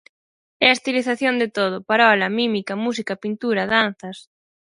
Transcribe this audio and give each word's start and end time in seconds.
É 0.65 0.67
a 0.69 0.75
estilización 0.77 1.35
de 1.41 1.47
todo: 1.57 1.75
parola, 1.91 2.33
mímica, 2.39 2.73
música, 2.85 3.19
pintura, 3.23 3.69
danzas. 3.75 4.17